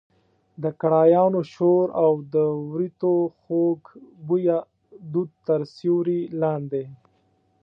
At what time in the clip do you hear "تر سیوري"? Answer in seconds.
5.47-6.21